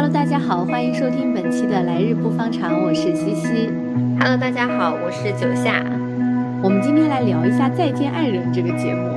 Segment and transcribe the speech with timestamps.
[0.00, 3.68] Hello，大家好，欢迎收听本期的来日不方长，我是西西。
[4.20, 5.82] Hello，大家好，我是九夏。
[6.62, 9.08] 我们今天来聊一下《再见爱人》这个节目。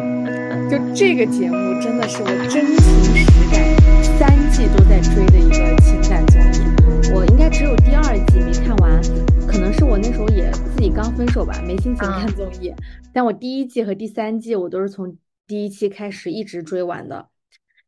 [0.67, 3.63] 就这个节目真的是我真情实感，
[4.17, 7.13] 三季都在追的一个情感综艺。
[7.13, 8.99] 我应该只有第二季没看完，
[9.48, 12.74] 可能是我那时候也自己刚分手吧，没心情看综艺。
[13.13, 17.27] 但我第一季和第三季我都是从第一期开始一直追完的。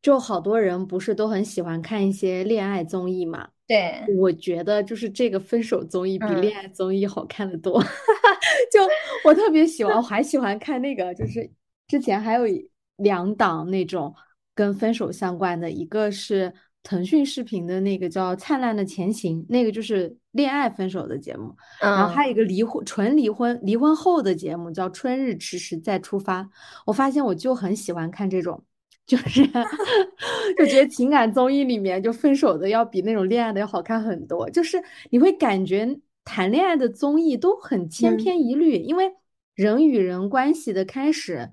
[0.04, 3.48] 就好多人不是都很喜欢看一些恋爱综艺嘛？
[3.66, 7.82] 对，我觉得就是这个分手综艺比嗯恋爱综艺好看的多。
[8.70, 8.82] 就
[9.24, 11.50] 我特别喜欢，我还喜欢看那个，就是
[11.88, 14.14] 之前还有一两档那种
[14.54, 21.56] 跟分手相关的，一个是腾讯视频的那个叫《灿烂的前行》，那个就是恋爱分手的节目。
[21.80, 26.44] 然后嗯还有一个离婚纯离婚离婚后的节目叫《春日迟迟再出发》，
[26.86, 28.62] 我发现我就很喜欢看这种，
[29.06, 29.46] 就是
[30.58, 38.18] 就觉得情感综艺里面就分手的要比那种恋爱的要好看很多，就是你会感觉谈恋爱的综艺都很千嗯。
[38.18, 39.12] 篇一律，因为
[39.56, 41.52] 人与人关系的开始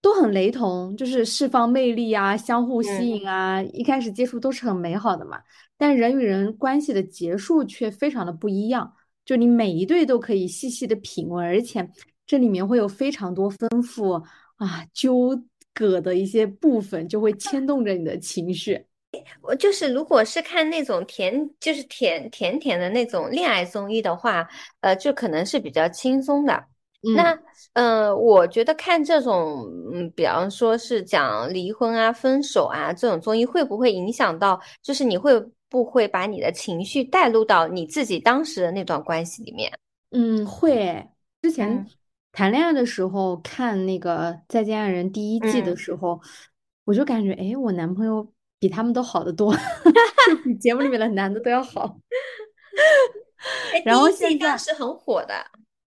[0.00, 5.40] 都很雷同，就是释放魅力啊，相互吸嗯引啊，一开始接触都是很美好的嘛，
[5.76, 8.92] 但人与人关系的结束却非常的不一样。
[9.24, 11.88] 就你每一对都可以细细的品味，而且
[12.26, 14.12] 这里面会有非常多丰富
[14.56, 15.40] 啊纠
[15.74, 18.84] 葛的一些部分，就会牵动着你的情绪。
[19.42, 24.48] 我就是如果是看那种甜，就是甜甜甜的那种恋爱综艺的话，
[24.80, 26.54] 呃，就可能是比较轻松的。
[27.04, 27.38] 嗯那
[27.74, 35.32] 呃，我觉得看这种，嗯，比方说是讲离婚啊、分手啊这种综艺，会不会影响到，就是你会
[35.68, 39.70] 不会把你的情绪带入到你自己当时的那段关系里面？
[40.12, 41.04] 嗯，会。
[41.42, 41.86] 之前嗯
[42.32, 46.18] 谈恋爱的时候看那个《再见爱人》第一季的嗯时候，
[46.84, 49.54] 我就感觉，哎，我男朋友比他们都好得多，
[50.26, 51.98] 就比节目里面的男的都要好。
[53.74, 55.34] 哎，然后现在当时很火的，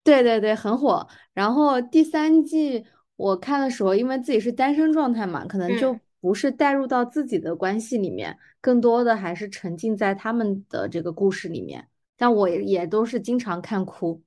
[0.03, 1.08] 对对对，很火。
[1.34, 11.88] 然后第三季我看的时候，因为自己是单身状态嘛，可能就嗯不是带入到自己的关系里面，更多的还是沉浸在他们的这个故事里面。
[12.16, 14.22] 但我也也都是经常看哭。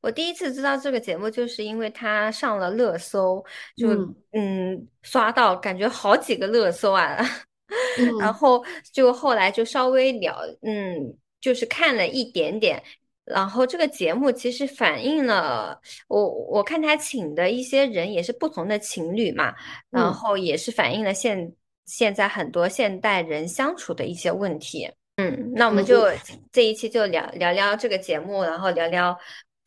[0.00, 3.44] 我第一次知道这个节目，就是因为它上了热搜，
[3.76, 7.16] 就嗯嗯刷到感觉好几个热搜啊，
[8.20, 12.82] 然嗯后就后来就稍微了，嗯，就是看了一点点。
[13.22, 19.54] 然后这个节目其实反映了我我看他请的一些人也是不同的情侣嘛，
[19.88, 21.52] 然嗯后也是反映了现
[21.86, 24.90] 现在很多现代人相处的一些问题。
[25.16, 26.06] 嗯，那我们嗯就
[26.50, 29.16] 这一期就聊聊聊这个节目，然后聊聊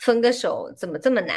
[0.04, 1.36] 分个手怎么这么难。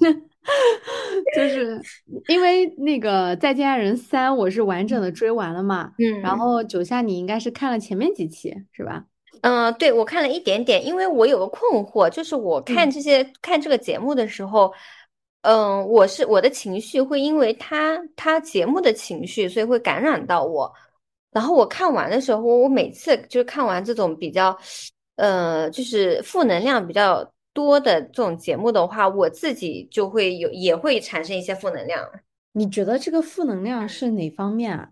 [1.34, 1.80] 就是
[2.28, 5.92] 因为那个《再见爱人三》，我是完整的追完了嘛。
[5.98, 9.04] 嗯然嗯后九夏，你应该是看了前面几期是吧？
[9.42, 14.72] 嗯、呃对，我看了一点点，因为我有个困惑，就是我看嗯这些看这个节目的时候，
[15.42, 20.72] 嗯、我是我的情绪会因为他他节目的情绪，所以会感染到我。
[21.30, 24.56] 然后我看完的时候，我每次就是看完这种比较，
[25.16, 32.06] 呃，就是负能量比较多的这种节目的话，我自己就会有也会产生一些负能量。
[32.52, 34.90] 你觉得这个负能量是哪方面啊？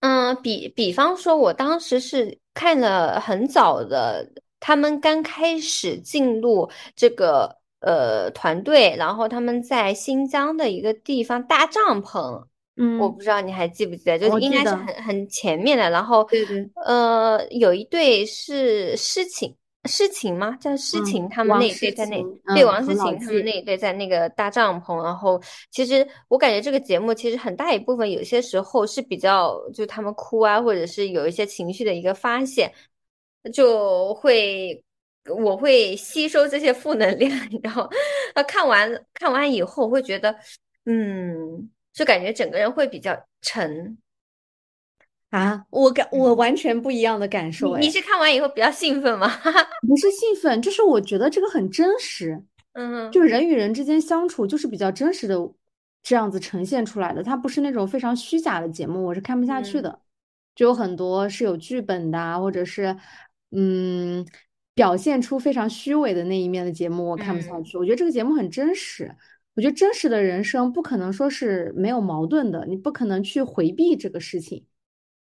[0.00, 12.46] 嗯，比比方说，我当时是看了很早的，他们刚开始进入这个呃团队，然后他们在新疆的一个地方搭帐篷，
[12.76, 15.90] 嗯我嗯，不知道你还记不记得，就是应该是很很前面的。
[15.90, 19.54] 然后对对，呃，有一对是诗情
[19.88, 20.56] 诗情吗？
[20.60, 25.02] 叫诗嗯情，他们那一对在那晴对王诗晴他们那一对在那个搭帐篷。
[25.02, 32.72] 然后其实我感觉这个节目其实很大一部分有些时候是比较就他们哭啊，或者是有一些情绪的一个发泄，
[33.52, 34.82] 就会。
[35.36, 37.30] 我会吸收这些负能量，
[37.62, 37.86] 然后，
[38.34, 40.34] 呃，看完看完以后会觉得，
[40.86, 43.98] 嗯，就感觉整个人会比较沉。
[45.30, 49.28] 啊，我感我完全不一样的感受，哎，你是看完以后比较兴奋吗？
[49.86, 52.42] 不是兴奋，就是我觉得这个很真实，
[52.72, 55.36] 嗯就人与人之间相处就是比较真实的
[56.02, 60.00] 这样子呈现出来的，它不是那种非常虚假的节目，我是看不下去嗯的。
[60.56, 62.96] 就有很多是有剧本的啊，或者是
[63.52, 64.26] 嗯
[64.74, 67.78] 表现出非常虚伪的那一面的节目，我看不下嗯去。
[67.78, 69.14] 我觉得这个节目很真实，
[69.54, 74.64] 我觉得真实的人生不可能说是没有矛盾的，你不可能去回避这个事情。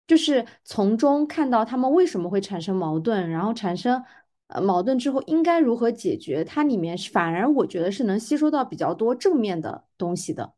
[0.07, 4.04] 就是从中看到他们为什么会产生矛盾，然后产生
[4.48, 10.54] 呃矛盾之后应该如何解决，它里面反而我觉得是能吸收到比较多正面的东西的。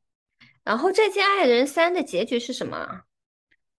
[0.63, 3.05] 然后《再见爱人三》的结局是什么啊？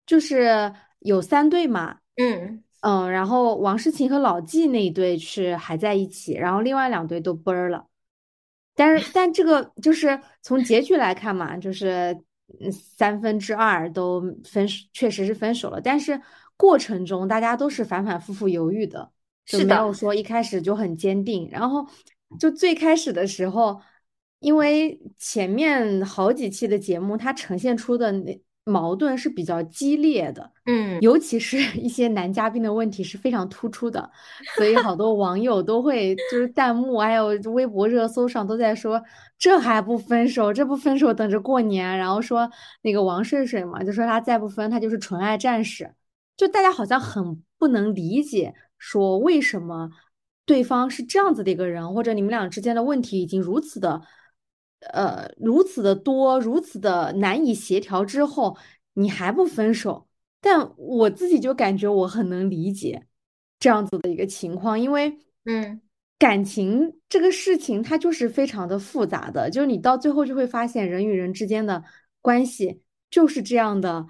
[0.07, 7.86] 就是有三对嘛，嗯嗯，然后王诗晴和老纪那一对是还在一起，然后另外两对都崩儿了。
[8.74, 12.24] 但是，但这个就是从结局来看嘛，就是嗯
[12.72, 15.80] 三分之二都分，确实是分手了。
[15.80, 16.22] 但是
[16.57, 19.12] 过程中大家都是反反复复犹豫的，
[19.46, 21.50] 就是没有说一开始就很坚定。
[21.51, 21.86] 然后
[22.40, 23.80] 就最开始的时候，
[24.40, 30.52] 因为前面好几期的节目，它呈现出的那矛盾是比较激烈的。
[30.66, 34.10] 嗯，尤其是一些男嘉宾的问题是非常突出的，
[34.56, 39.02] 所以好多网友都会就是弹幕还有微博热搜上都在说
[39.38, 41.98] 这还不分手，这不分手等着过年。
[41.98, 42.50] 然后说
[42.84, 45.92] 那个王睡睡嘛，就说他再不分他就是纯爱战士，
[46.38, 49.90] 就大家好像很不能理解，说为什么
[50.46, 54.02] 对方是这样子的一个人，或者你们俩之间的问题已经如此的
[54.94, 58.58] 呃如此的多，如此的难以协调之后，
[58.94, 60.08] 你还不分手？
[60.42, 63.06] 但我自己就感觉我很能理解
[63.60, 65.81] 这样子的一个情况，因为嗯，
[66.18, 71.84] 感情这个事情它就是非常的复杂的，就是你到最后就会发现人与人之间的
[72.22, 74.06] 关系就是这样的，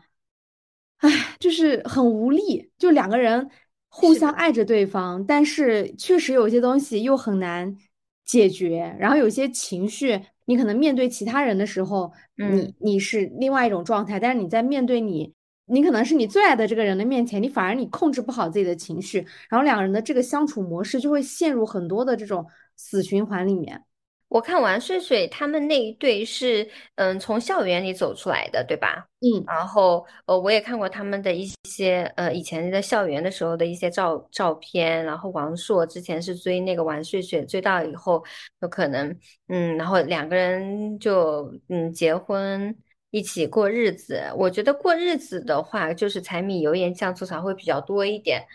[0.97, 3.49] 唉，就是很无力，就两个人
[3.87, 7.75] 互相爱着对方，但是确实有些东西又很难
[8.23, 15.31] 解决，然后有些情绪你可能面对其他人的时候，嗯你你是另外一种状态，但是你在面对你。
[15.71, 22.43] 你可能是你最爱的这个人的面前，你反而你控制不好自己的情绪，然后两个人的这个相处模式就会陷入很多的这种
[22.75, 23.83] 死循环里面。
[24.29, 29.05] 我看完睡睡他们那一对是嗯从校园里走出来的，对吧？
[29.21, 38.23] 嗯然后呃我也看过他们的一些呃以前在校园的时候的一些照照片，然后王朔之前是追那个王睡睡，追到以后
[38.61, 39.13] 有可能
[39.49, 42.75] 嗯，然后两个人就嗯结婚。
[43.11, 48.45] 一起过日子，我觉得过日子的话，就是柴米油盐酱醋茶会比较多一点。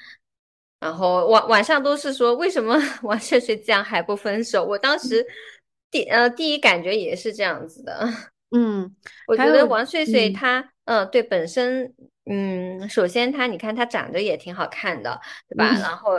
[0.78, 4.64] 然后晚晚上都是说为什么 王睡睡这样还不分手？
[4.64, 5.26] 我当时
[5.94, 8.08] 第呃第一感觉也是这样子的。
[8.50, 8.94] 嗯，
[9.28, 11.94] 我觉得王睡睡嗯他嗯对本身
[12.26, 15.70] 嗯首先他你看他长得也挺好看的，对吧？
[15.76, 16.14] 嗯然后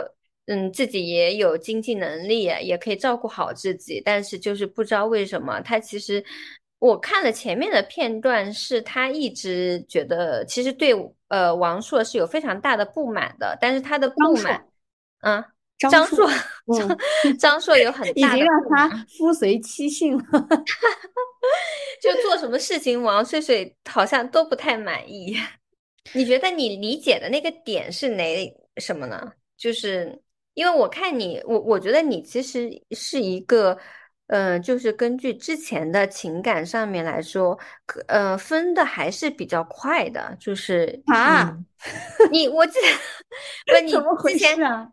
[0.46, 6.24] 嗯自己也有经济能力，也可以照顾好自己，但是就是不知道为什么他其实。
[6.78, 10.92] 我看了前面的片段，是他一直觉得其实对
[11.28, 14.62] 呃王朔是有非常大的不满的，但是他的不满，
[15.22, 15.42] 嗯，
[15.78, 16.28] 张硕
[16.76, 16.98] 张张
[17.38, 18.88] 张硕有很已经让他，
[19.18, 20.24] 夫随妻姓了。
[22.02, 25.36] 就做什么事情王睡睡好像都不太满意。
[26.14, 29.32] 你觉得你理解的那个点是哪什么呢？
[29.56, 30.22] 就是
[30.54, 33.78] 因为我看你，我我觉得你其实是一个。
[34.28, 37.56] 呃，就是根据之前的情感上面来说，
[37.86, 41.64] 可呃分的还是比较快的，就是啊嗯，
[42.32, 42.88] 你我记得
[43.66, 43.92] 不是你
[44.32, 44.90] 之前事啊？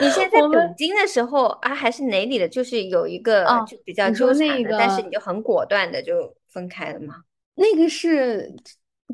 [0.00, 2.48] 你现在在北京的时候啊，还是哪里的？
[2.48, 7.14] 就是有一个哦就比较纠缠的，那个但是你就很果断的就分开了吗？
[7.54, 8.54] 那个是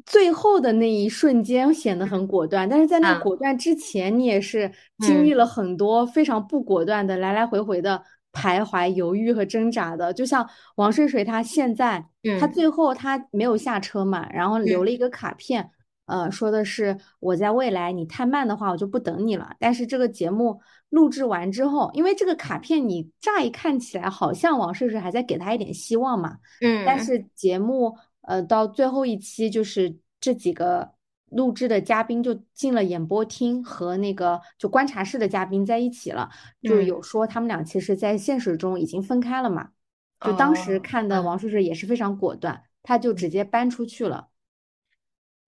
[0.05, 10.13] 最后的那一瞬间显得很果断，但是在那果断之前，你也是经历嗯了很多非常不果断的来来回回的徘徊、犹豫和挣扎的。
[10.13, 12.07] 就像王睡睡，他现在
[12.39, 15.71] 他嗯最后他没有下车嘛，然后留了一个卡片，
[16.05, 19.57] 呃，说的是我在未来你太慢的话，我就不等你了。
[19.59, 26.39] 但是这个节目录制完之后，因为这个卡片你乍一看起来好像王睡睡还在给他一点希望嘛。
[26.61, 30.93] 嗯但嗯是节目呃到最后一期，就是这几个
[31.31, 36.31] 录制的嘉宾就进了演播厅，和那个就观察室的嘉宾在一起了，
[36.63, 39.71] 就嗯有说他们俩其实在现实中已经分开了嘛。
[40.21, 44.29] 就当时哦看的嗯王睡睡也是非常果断，他就直接搬出去了。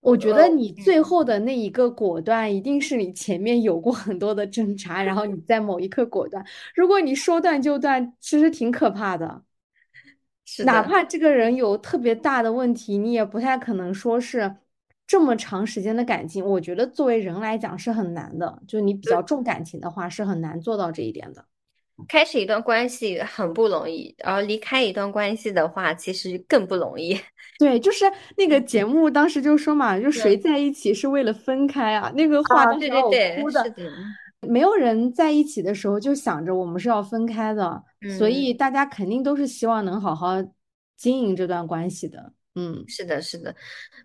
[0.09, 6.45] 我我觉得呃你最嗯后的那一个果断，一定是你前面有过很多的挣扎，然后你在某一刻果断。
[6.75, 9.43] 如果你说断就断，其实挺可怕的。
[10.45, 14.57] 是的，哪怕这个人有特别大的问题，你也不太可能说是
[15.07, 16.45] 这么长时间的感情。
[16.45, 21.45] 我觉得作为人来讲是很难的，就你比较重感情的话，是很难做到这一点的。
[22.07, 27.19] 开始一段关系很不容易，然后离开一段关系的话，其实更不容易。
[27.59, 28.05] 对，就是
[28.37, 32.13] 那个节目当时就说嘛，就谁在一起是为了分开啊？
[32.15, 33.65] 那个话啊，当时让我对对对，哭的。
[33.65, 33.91] 是的，
[34.47, 37.83] 没有人在一起的时候就想着我们是要分开的，
[38.17, 40.37] 所嗯，以大家肯定都是希望能好好
[40.97, 42.33] 经营这段关系的。
[42.55, 43.55] 嗯是的，是的，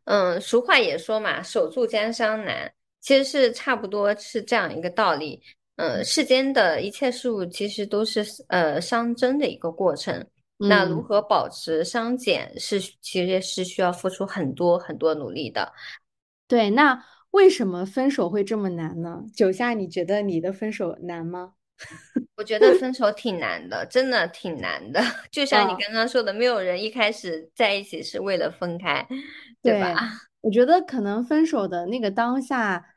[0.05, 5.41] 嗯，俗话也说嘛，守住江山难，其实是差不多是这样一个道理。
[5.75, 10.25] 呃，世间的一切事物其实都是呃相争的一个过程。
[10.57, 11.03] 那如嗯。
[11.03, 15.73] 何保持相减是其实是需要付出很多很多努力的。
[16.47, 19.23] 对，那为什么分手会这么难呢？
[19.33, 21.53] 九夏，你觉得你的分手难吗？
[22.37, 25.01] 我觉得分手挺难的，真的挺难的。
[25.31, 29.05] 就像你啊，刚刚说的，没有人一开始在一起是为了分开，
[29.61, 29.93] 对吧？
[29.93, 29.93] 对，
[30.41, 32.92] 我觉得可能分手的那个当下，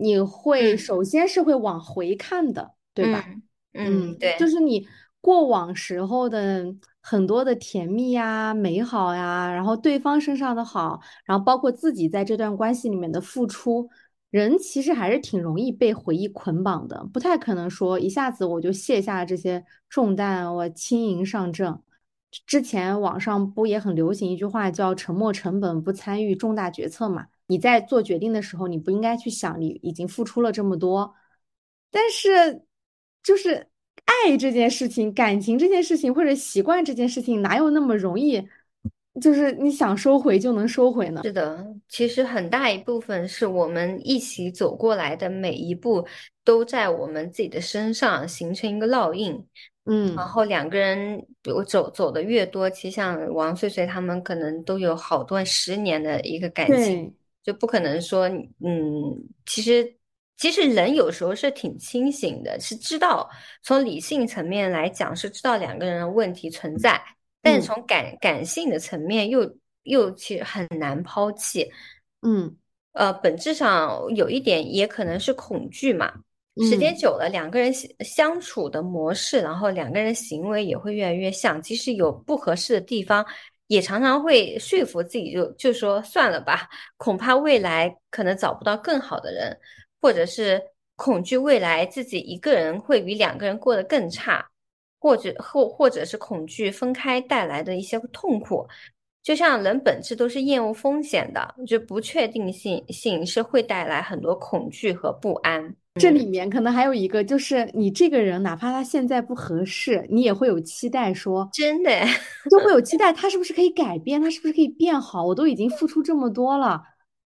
[0.00, 3.24] 你会嗯首先是会往回看的，对吧？
[3.26, 3.42] 嗯
[3.74, 4.86] 嗯，嗯，就，是你
[5.20, 6.64] 过往时候的
[7.00, 13.88] 很多的甜蜜呀、美好呀，然后对方身上的好，然后包括自己在这段关系里面的付出，
[14.30, 21.76] 人其实还是挺容易被回忆捆绑的，不太可能说一下子我就卸下这些重担，我轻盈上阵。
[22.46, 27.26] 之前网上不也很流行一句话叫“沉没成本不参与重大决策”嘛？
[27.48, 31.12] 你在做决定的时候，你不应该去想你已经付出了这么多，
[31.90, 32.62] 但是
[33.22, 33.66] 就是
[34.04, 38.46] 爱这件事情、感情这件事情或者习惯这件事情，哪有那么容易？
[39.20, 41.22] 就是你想收回就能收回呢？
[41.24, 46.06] 是的，其实很大一部分是我们一起走过来的每一步，
[46.44, 49.32] 都在我们自己的身上形成一个烙印。
[49.90, 59.96] 嗯然嗯，后两个人，比如走走的越多，其实像王穗穗他们可能都有好多十年的一个感情，对，就不可能说，嗯，其实
[60.36, 63.28] 其实人有时候是挺清醒的，是知道
[63.62, 67.00] 从理性层面来讲是知道两个人的问题存在，
[67.42, 71.70] 但是嗯从感感性的层面又又其实很难抛弃。
[72.22, 72.56] 嗯
[72.92, 76.12] 呃，本质上有一点也可能是恐惧嘛。
[76.68, 81.62] 时间嗯久了，两个人相相处的模式，然后两个人行为也会越来越像。
[81.62, 83.24] 即使有不合适的地方，
[83.68, 89.56] 也常常会说服自己就就说算了吧，恐怕未来可能找不到更好的人，
[90.00, 90.60] 或者是
[90.96, 94.44] 恐惧未来自己一个人会比两个人过得更差，
[94.98, 98.66] 或者或或者是恐惧分开带来的一些痛苦。
[99.22, 105.76] 就像人本质都是厌恶风险的，就不确定性性是会带来很多恐惧和不安。
[105.98, 111.48] 这里面可能还有一个，就是你这个人，哪怕他现在不合适，你也会有期待说。
[111.52, 111.90] 真的，
[112.50, 114.20] 就会有期 待，他是不是可以改变？
[114.20, 115.24] 他是不是可以变好？
[115.24, 116.82] 我都已经付出这么多了，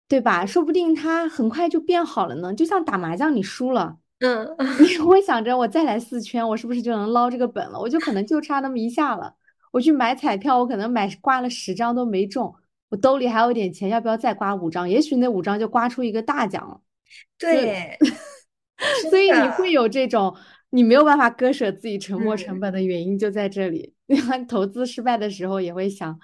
[0.08, 0.46] 对吧？
[0.46, 2.54] 说不定他很快就变好了呢。
[2.54, 4.48] 就像打麻将，你输了，嗯，
[4.80, 7.80] 你会想着我再来四圈，我是不是就能捞这个本了？
[7.80, 9.36] 我就可能就差那么一下了。
[9.72, 12.54] 我去买彩票，我可能买刮了十张都没中，
[12.90, 14.90] 我兜里还有点钱，要不要再刮五张？
[14.90, 16.80] 也许那五张就刮出一个大奖了。
[17.38, 17.98] 对，
[19.10, 20.36] 所以你，会有这种
[20.72, 23.94] 你没有办法割舍自己沉没成嗯，本的原因就在这里。
[24.08, 26.20] 你看投资失败的时候也会想，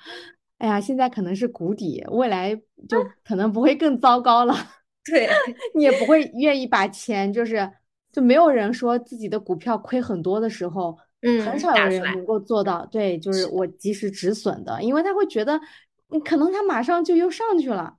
[0.58, 2.56] 哎呀，现在可能是谷底，未来
[2.88, 4.56] 就 可能不会更糟糕了。
[5.06, 5.28] 对，
[5.76, 7.72] 你也不会愿意把钱，就是
[8.12, 15.60] 就没有人说自己的股票亏很多的时候，很嗯，少有人能够做到，对，就是是，我及时止损的，因为他会觉得，
[16.10, 17.96] 嗯可能他马上就又上去了。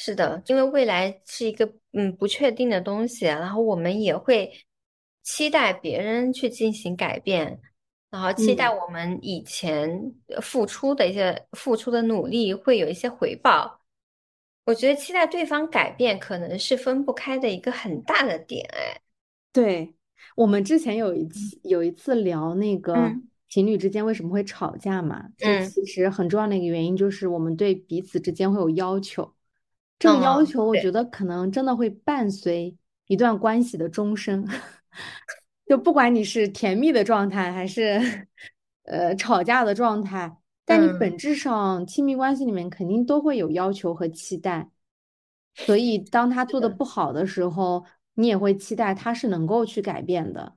[0.00, 4.48] 是的，因为未来是一个嗯不确定的东西，然后我们也会
[5.24, 7.60] 期待别人去进行改变，
[8.08, 13.80] 然后期待嗯，我们以前呃付出的一些付出的努力会有一些回报。
[14.66, 19.00] 我觉得期待对方改变可能是分不开的一个很大的点，哎，
[19.52, 19.94] 对，
[20.36, 23.24] 我们之前有一次有一次聊那个嗯。
[23.48, 25.66] 情侣之间为什么会吵架嘛，就嗯。
[25.70, 29.34] 其实很重要的一个原因就是我们对彼此之间会有要求，
[29.98, 32.74] 这个要嗯，求我觉，得可能真的会伴随
[33.06, 34.46] 一段关系的终生，
[35.66, 38.26] 就不管你是甜蜜的状态还是
[38.84, 44.70] 呃吵架的状态，但你本嗯，质上亲密关系里面肯定都会有要求和期待。
[45.54, 46.68] 所以，当他做的。
[46.68, 50.54] 不好的时候，你也会期待他是能够去改变的。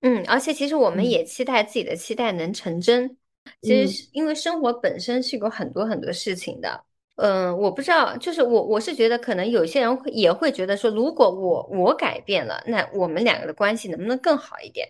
[0.00, 3.16] 嗯，而且其实我们嗯也期待自己的期待能成真。
[3.62, 6.84] 其实嗯，是因为生活本身是有很多很多事情的。
[7.18, 14.88] 嗯，我不知道，就是我我是觉得，可能有些人会也会觉得说，如果我我改变了，那我们两个的关系能不能更好一点？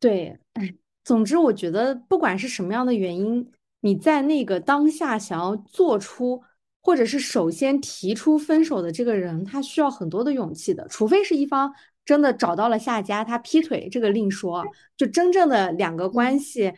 [0.00, 6.42] 对，哎，总之，我觉得不管是什么样的原因，你在那个当下想要做出，
[6.82, 10.88] 或者是首先提出分手的这个人，他需要很多的勇气的。
[10.88, 11.70] 除非是一方
[12.06, 14.64] 真的找到了下家，他劈腿，这个另说。
[14.96, 16.72] 就真正的两个关系，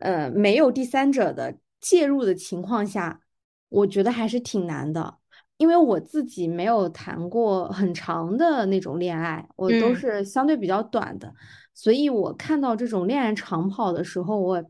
[0.00, 3.20] 呃，没有第三者的介入的情况下，
[3.68, 5.18] 我觉得还是挺难的。
[5.56, 11.34] 因为我自己没有谈过很长的那种恋爱，我都嗯，是相对比较短的。
[11.74, 14.64] 所以我看到这种恋爱长跑的时候，我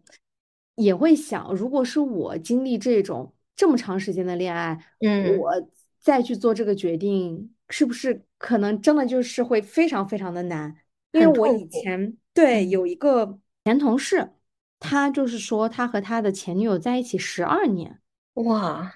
[0.76, 5.52] 也会想，如果是我经历这种这么长时间的恋爱，嗯，我
[5.98, 10.74] 再去做这个决定，是不是可能真的就是会非常非常的难？
[11.12, 11.66] 因为我以。
[11.68, 14.30] 前对嗯，有一个前同事，
[14.78, 17.98] 他就是说他和他的前女友在一起十二年。
[18.44, 18.94] 哇，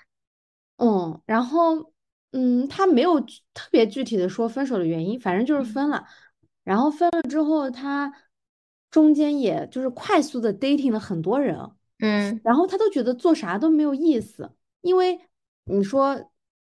[0.77, 1.93] 嗯，然后
[2.31, 6.07] 嗯，他没有特别具体的说分手的原因，反正就是分了。
[6.63, 8.13] 然后分了之后，他
[8.91, 11.59] 中间也就是快速的 dating 了很多人，
[11.99, 15.19] 嗯，然后他都觉得做啥都没有意思，因为
[15.65, 16.31] 你说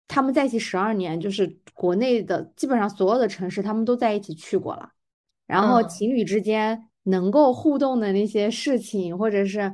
[0.09, 4.91] 他们在一起十二年，就是国内的基本上所有的城市他们都在一起去过了，
[5.45, 9.73] 然后情侣之间能够互动的那些事情，或者是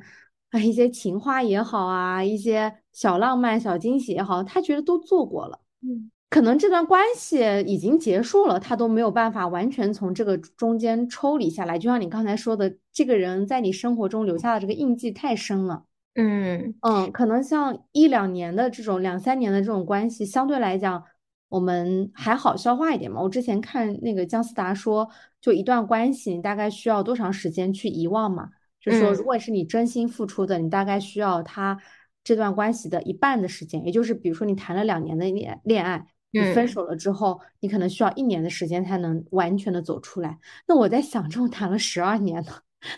[0.53, 5.59] 啊一些情话也好啊，一些小浪漫、小惊喜也好，他觉得都做过了。
[5.81, 6.09] 嗯。
[6.29, 11.77] 可能这段关系已经结束了，他都没有办法完全从这个中间抽离下来。
[11.77, 15.83] 就像你刚才说的，这个人在你生活中留下的这个印记太深了。
[16.15, 21.03] 嗯嗯，可能像一两年的这种、两三年的这种关系，相对来讲
[21.49, 23.21] 我们还好消化一点嘛。
[23.21, 25.07] 我之前看那个姜思达说，
[25.39, 28.49] 就一段关系，你大概需要多长时间去遗忘嘛？
[28.83, 31.79] 就说如果是你真心付出的，你大概需要他
[32.23, 36.05] 这段关系的一半的时间，也就是比如说你谈了两年的恋恋爱。
[36.35, 40.39] 你分手了之后，你可能需要一年的时间才能完全的走出来。
[40.67, 42.51] 那我在想，这种谈了十二年的，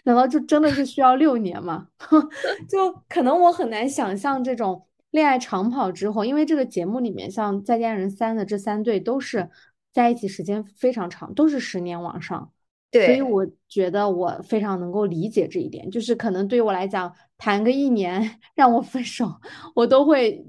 [0.06, 1.89] 难道就真的是需要六年吗？
[2.70, 9.50] 就可能我很难想象这种恋爱长跑之后，因为这个节目里面像《再见爱人三》的这三对都是
[9.92, 12.54] 在一起时间非常长，都是十年往上。
[12.98, 19.32] 对，所以我觉得我非常能够理解这一点，就是可能对于我来讲，谈个一年 让我分手，
[19.75, 20.46] 我都会。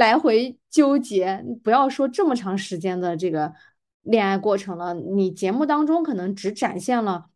[0.00, 3.52] 来回纠结，不要说这么长时间的这个
[4.02, 4.94] 恋爱过程了。
[4.94, 7.26] 你节目当中可能只展现了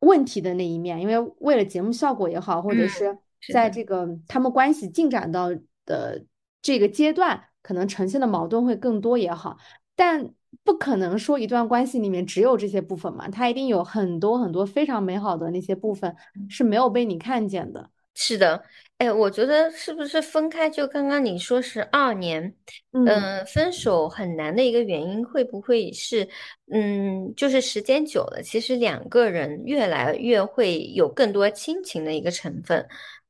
[0.00, 3.16] 问题的那一面，因为为了节目效果也好，或者是
[3.52, 5.48] 在这个他们关系进展到
[5.86, 6.24] 的
[6.60, 9.58] 这个阶段，可能呈现的矛盾会更多也好。
[9.94, 10.30] 但
[10.64, 16.14] 不可能说一段关系里面只有这些部分嘛，它一定有很多很多非常美好的那些部分
[16.48, 17.90] 是没有被你看见的。
[18.20, 18.60] 是的，
[18.96, 20.68] 哎，我觉得是不是分开？
[20.68, 22.52] 就刚刚你说十二年，
[22.90, 26.28] 嗯，分手很难的一个原因，会不会是，
[26.72, 32.84] 嗯，就是时间久了，其实两个人越来越会有更多亲情的一个成分。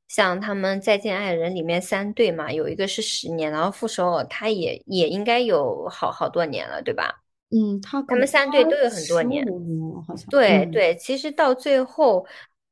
[0.09, 7.23] 像他们再见爱人里面三对嘛，有一个是十年，然后傅首尔他也也应该有好好多年了，对吧？
[7.51, 9.45] 嗯，他他们三对都有很多年，
[10.05, 12.27] 好像对对，其实到最后。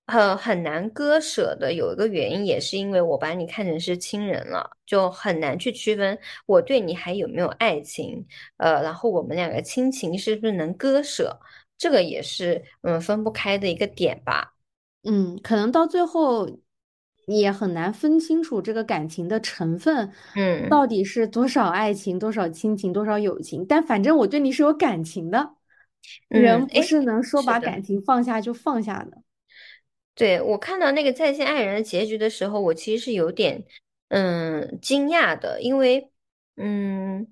[0.09, 11.37] 很很难割舍的，有一个原因也是因为我把你看成是亲人了，就很难去区分我对你还有没有爱情，呃，然后我们两个亲情是不是能割舍，
[11.77, 14.53] 这个也是嗯分不开的一个点吧。
[15.03, 16.47] 嗯，可能到最后
[17.27, 23.65] 也很难分清楚这个感情的成分，嗯，到底是多少爱情，多少亲情，多少友情。
[23.65, 25.55] 但反正我对你是有感情的，
[26.29, 29.21] 人不是能说把感情放下就放下的。
[30.15, 33.65] 对我看到那个在线爱人的结局的时候，我其实是有点
[34.07, 36.09] 嗯惊讶的，因为
[36.55, 37.27] 嗯，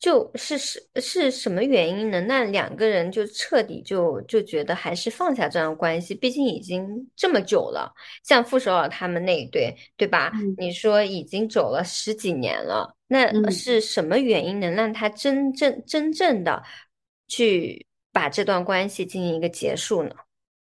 [0.00, 2.20] 就是是是什么原因呢？
[2.20, 7.90] 那两个人就彻底就就觉得还是放下这段关系，毕竟已经这么久了。
[8.22, 10.30] 像傅首尔他们那一对，对吧？
[10.58, 16.62] 你说已经走了十几年了，那是什么原因能让他真正真正的
[17.28, 20.10] 去把这段关系进行一个结束呢？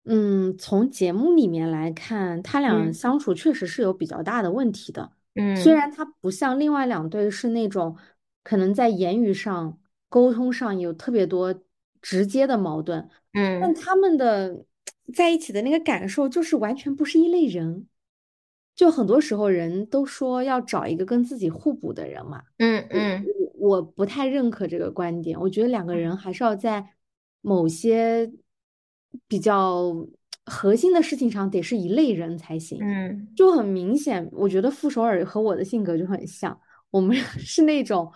[0.04, 5.10] 嗯，从节目里面来看，他俩相处确实是有比较大的问题的。
[5.34, 7.96] 嗯，虽然他不像另外两对是那种
[8.44, 9.76] 可能在言语上、
[10.08, 11.52] 沟通上有特别多
[12.00, 14.64] 直接的矛盾，嗯，但他们的
[15.12, 17.88] 在一起的那个感受就是完全不是一类人。
[18.76, 25.40] 就很多时候人都说要找一个跟自己互补的人嘛，嗯嗯，我我不太认可这个观点。
[25.40, 26.90] 我觉得两个人还是要在
[27.40, 28.32] 某些。
[29.28, 29.94] 比较
[30.44, 38.12] 核心的事情上得是一类人才行，嗯，就很明显，我觉得傅首尔和我的性格就很像，我们 是那种，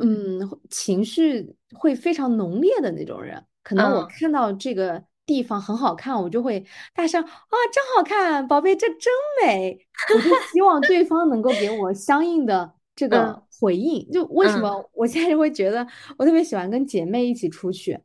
[0.00, 3.44] 嗯，情绪会非常浓烈的那种人。
[3.62, 7.28] 可能我看到这个地方很好看，我就会大声啊，
[7.72, 9.12] 真好看，宝贝，这真
[9.44, 9.78] 美。
[10.14, 14.10] 我就希望对方能够给我相应的这个回应。
[14.10, 17.98] 就为什么我现在就会觉得我特别喜欢跟姐妹一起出去，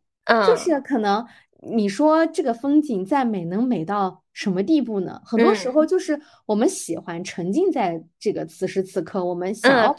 [0.47, 1.25] 就是可能。
[1.67, 5.19] 你说这个风景再美，能美到什么地步呢？
[5.25, 9.97] 很多时候就是我们喜欢沉浸在这个此时此刻，我们想要把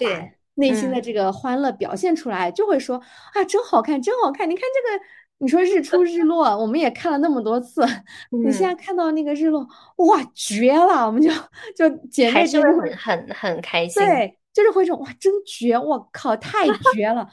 [0.57, 2.97] 内心的这个欢乐表现出来，就会说
[3.33, 4.51] 啊，真好看，真好看！
[4.51, 5.05] 你看这个，
[5.39, 7.83] 你说日出日 落，我们也看了那么多次，
[8.31, 9.67] 你现在看到那个日落，
[9.97, 11.07] 哇，绝了！
[11.07, 11.31] 我们就
[11.77, 15.79] 就姐妹就会很很很开心，对，就是会说哇，真绝！
[15.79, 17.29] 我靠，太绝了，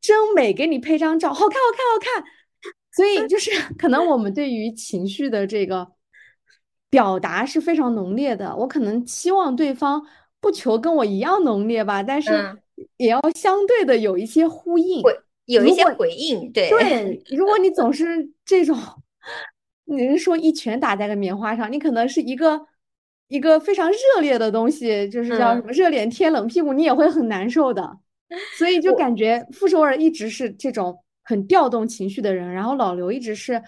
[0.00, 0.52] 真美！
[0.52, 2.24] 给你拍张照，好看，好看，好看。
[2.92, 5.86] 所以就是 可能我们对于情绪的这个
[6.88, 8.56] 表达是非常浓烈的。
[8.56, 10.02] 我可能期望对方
[10.40, 12.56] 不求跟我一样浓烈吧，但是
[12.96, 15.02] 也要相对的有一些呼应，
[15.46, 16.50] 有一些回应。
[16.52, 18.76] 对对， 如果你总是这种，
[19.84, 22.60] 你是说一拳打在个棉花上，你可能是一个
[23.28, 27.98] 一个非常热烈的东西，就是叫什么热脸贴冷屁股，你也会很难受的。
[28.58, 33.62] 所以就感觉傅首尔一直是这种很调动情绪的人，然后老刘一直是，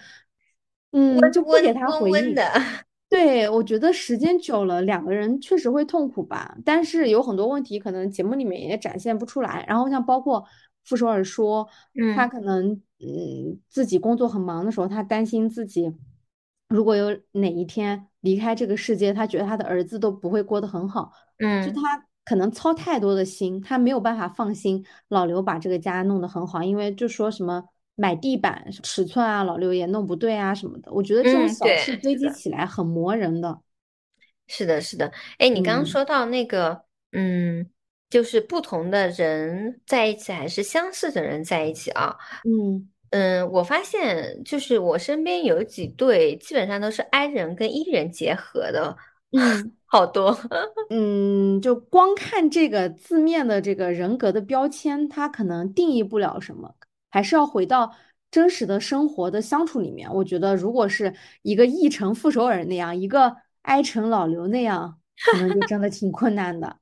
[0.91, 2.43] 嗯，就不给他回应的。
[3.09, 6.55] 对，我觉得时间久了，两个人确实会痛苦吧。
[6.63, 9.65] 但是有很多问题可能节目里面也展现不出来。
[9.67, 10.45] 然后像包括
[10.85, 11.67] 傅首尔说，
[12.15, 15.91] 他可能嗯自己工作很忙的时候，他担心自己
[16.69, 21.11] 如果有哪一天离开这个世界，他觉得他的儿子都不会过得很好。
[21.39, 22.05] 嗯，就他。
[22.25, 27.63] 可能操太多的心，他没有办法放心老刘把这个家弄得很好，因为就说什么
[27.99, 30.89] 买地板尺寸啊，老六也弄不对啊什么的。
[30.91, 33.59] 我觉得这种小事堆积起来很磨人的。
[34.47, 35.11] 是的，是的。
[35.37, 36.81] 哎，你刚刚说到那个，
[37.11, 37.67] 嗯，
[38.09, 42.15] 就是不同的人在一起还是相似的人在一起啊？
[42.45, 48.95] 嗯嗯，我发现就是我身边有几对，基本上都是 I 人跟 E 人结合的。
[49.37, 49.73] 嗯。
[49.91, 50.37] 好多，
[50.91, 56.75] 嗯，就光看这个字面的这个人格的标签，它可能定义不了什么，
[57.09, 57.93] 还是要回到
[58.31, 60.13] 真实的生活的相处里面。
[60.13, 64.99] 我觉得，如果是一个义成傅首尔那样，一个哀城老刘那样，
[65.31, 66.77] 可能就真的挺困难的。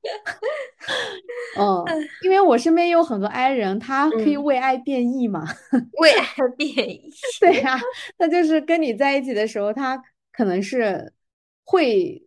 [1.58, 1.84] 嗯，
[2.22, 5.44] 因为我身边有很多哀人，他可以为爱变异嘛，
[6.00, 7.10] 为爱变异。
[7.40, 7.78] 对呀，
[8.18, 11.12] 那就是跟你在一起的时候，他可能是
[11.64, 12.24] 会。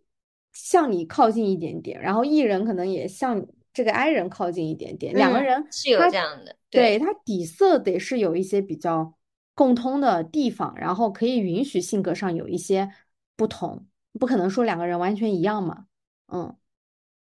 [0.54, 9.14] 向你靠近一点点，然后艺人可能也向这个 I 人靠近一点点，两个人是有这样的，对他底色得是有一些比较
[9.54, 12.90] 共通的地方，然后可以允许性格上有一些
[13.34, 13.86] 不同，
[14.18, 15.86] 不可能说两个人完全一样嘛。
[16.32, 16.54] 嗯，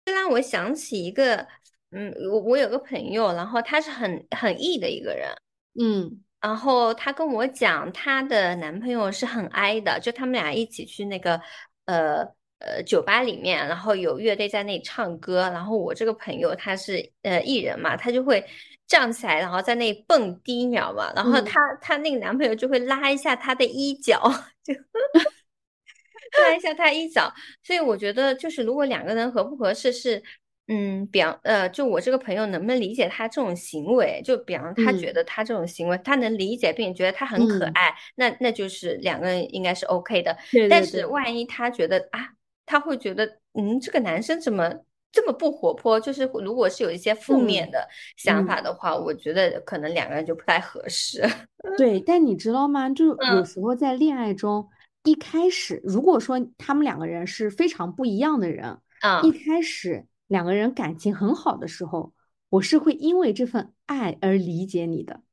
[0.05, 1.47] 这让我想起一个，
[1.91, 5.29] 嗯，我我有个朋友，然后他是很很 E 的一个人，
[5.79, 11.39] 嗯，然后他跟我讲，她的男朋友是很 I 的，就他们俩一起去那个，
[11.85, 12.38] 呃。
[12.59, 18.45] 呃，酒吧里面，然后有乐队在那里唱歌，然后我这个朋友他是呃艺人嘛，他就会
[18.85, 21.09] 站起来，然后在那里蹦迪，你知道吗？
[21.15, 24.21] 然后他他那个男朋友就会拉一下他的衣角，
[24.61, 24.73] 就
[26.43, 27.33] 拉一下他衣角。
[27.63, 30.21] 所以我觉得，就是如果两个人合不合适，是
[30.67, 34.21] 嗯，比方呃，就我这个朋友能不能理解他这种行为？
[34.25, 40.37] 就比方他觉得他这种行为，他能理解并觉得他很可爱，那那就是两个人应该是 OK 的。
[40.69, 42.31] 但是万一他觉得啊。
[42.69, 44.71] 他会觉得，嗯，这个男生怎么
[45.11, 45.99] 这么不活泼？
[45.99, 51.27] 就是如果是有一些负面的想法的话，我觉得可能两个人就不太合适。
[51.79, 52.87] 对，但你知道吗？
[52.91, 54.69] 就有时候在恋爱中，
[55.03, 62.13] 一开始如果说他们两个人是非常不一样的人，啊，一开始两个人感情很好的时候，
[62.49, 65.23] 我是会因为这份爱而理解你的。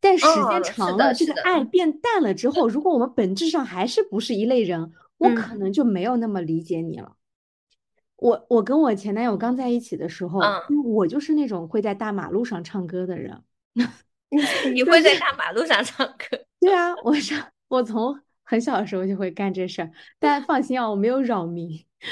[0.00, 4.92] 但时间长了，这个爱变淡了之后，如果我们本质上还是不是一类人。
[5.18, 7.16] 我可能就没有那么理解你了。
[8.16, 10.40] 我我跟我前男友刚在一起的时候，
[10.84, 13.42] 我就是那种会在大马路上唱歌的人。
[14.74, 16.38] 你会在大马路上唱歌？
[16.58, 19.90] 对啊，我上我从很小的时候就会干这事儿。
[20.18, 21.70] 但放心啊，我没有扰民，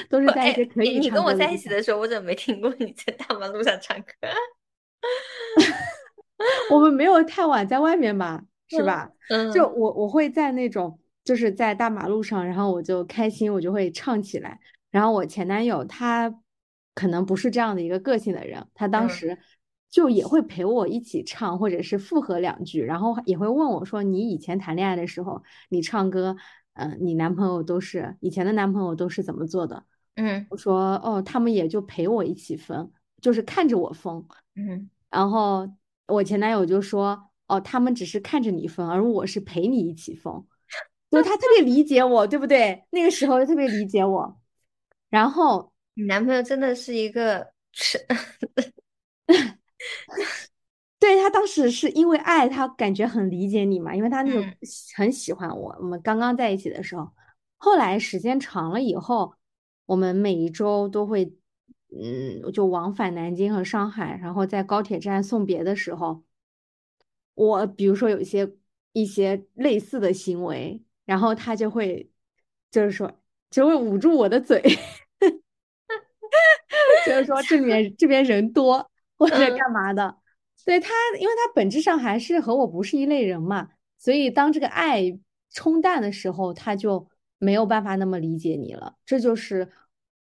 [0.09, 0.99] 都是在一些可以。
[0.99, 4.07] 你跟我在一起的时候，我怎么没听过你在大马路上唱歌？
[6.71, 8.43] 我们没有太晚在外面吧？
[8.69, 9.11] 是吧？
[9.31, 10.99] 嗯，就我我会在那种。
[11.25, 14.61] 就是在大马路上，然后我就开心，我就会唱起来。
[14.91, 16.33] 然后我前男友他
[16.95, 19.37] 可能不是这样的一个个性的人，他当时
[19.91, 26.37] 就也会陪我一起唱，或者是附和两句，然后也会问我说：“你以前谈恋爱的时候，你唱歌，
[26.75, 29.85] 嗯，你男朋友都是以前的男朋友都是怎么做的？”
[30.17, 35.69] 嗯，我说：“哦，他们也就陪我一起疯，就是看着我疯。”嗯，然后
[36.07, 40.45] 我前男友就说：“哦，他们只是看着你疯，而我是陪你一起疯。”
[41.15, 42.85] 就他特别理解我，对不对？
[42.91, 44.41] 那个时候特别理解我。
[45.11, 47.99] 然后你男朋友真的是一个是，
[50.99, 54.45] 对他当时是因为爱，他感觉很理解你嘛，因为他那种
[54.97, 55.77] 很喜欢我。
[55.79, 57.09] 我们刚刚在一起的时候，
[57.57, 59.35] 后来时间长了以后，
[59.87, 61.33] 我们每一周都会，
[61.91, 66.25] 嗯，就往返南京和上海，然后在高铁站送别的时候，
[67.35, 68.51] 我比如说有一些
[68.93, 70.83] 一些类似的行为。
[71.05, 72.11] 然后他就会，
[72.71, 73.11] 就是说，
[73.51, 74.61] 就会捂住我的嘴，
[77.07, 80.17] 就是说这里面这边人多或者干嘛的。
[80.65, 80.89] 对他，
[81.19, 85.19] 因为他本质上还是和我不是一类人嘛，所以当这个爱
[85.51, 87.07] 冲淡的时候，他就
[87.39, 88.97] 没有办法那么理解你了。
[89.05, 89.69] 这就是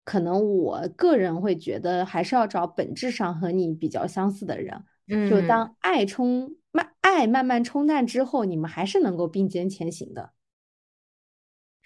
[0.04, 4.84] 可能我个人会觉得还是要找本质上和你比较相似的人。
[5.30, 10.32] 就嗯，当爱冲慢爱慢慢冲淡之后，你们还是能够并肩前行的。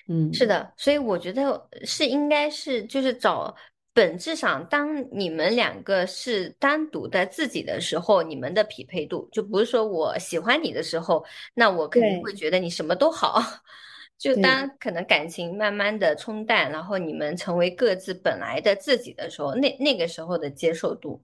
[0.09, 3.55] 嗯，是的，所以我觉得是应该是就是找
[3.93, 13.43] 本质上，当你们两个是单独的自己的时候，你们的匹配度就不是说我喜欢你的时候，那我肯定会觉得你什么都好。
[14.19, 21.23] 就，当可能感情慢慢的冲淡，然后你们成为各自本来的自己的时候，那那个时候的接受度。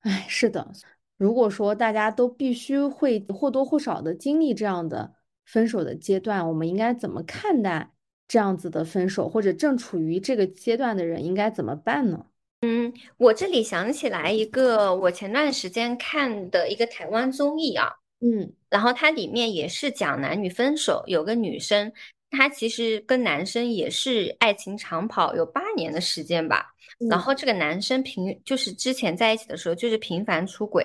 [0.00, 0.66] 哎，是的。
[1.18, 5.12] 如果说大家都必须会或多或少的经历这样的
[5.50, 7.90] 分手的阶段，我们应该怎么看待
[8.28, 12.26] 这样子的分手，或者正处于这个阶段的人应该怎么办呢？
[12.60, 17.88] 嗯我这里想起来一个我前段时间看的一个台湾综艺啊，
[18.20, 21.92] 嗯然后它里面也是讲男女分手，有个女生，
[22.30, 26.74] 她其实跟男生也是爱情长跑，有八年的时间吧。
[27.08, 30.84] 然嗯后这个男生平就是之前在一起的时候就是频繁出轨，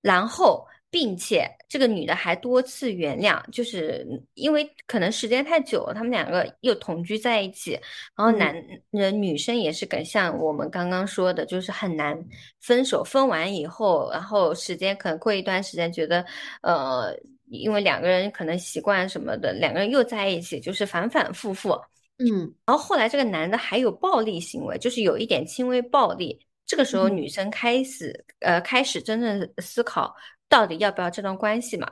[0.00, 7.78] 然后并且这个女的还多次原谅，就是因为可能时间太久了，他们两个又同居在一起，
[8.16, 12.18] 然后嗯男呃女生也是跟像我们刚刚说的，就是很难
[12.60, 16.26] 分手，分完以后，然后时间可能过一段时间，觉得
[16.62, 17.16] 呃，
[17.48, 21.70] 因为两个人可能习惯什么的，两个人又在一起，就是反反复复。
[22.18, 26.38] 嗯然后后来这个男的还有暴力行为，就是有一点轻微暴力。
[26.66, 30.14] 这个时候嗯女生开始呃开始真正思考
[30.50, 31.90] 到底要不要这段关系嘛。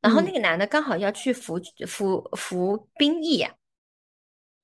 [0.00, 3.52] 然后那嗯个男的刚好要去服服服兵役啊、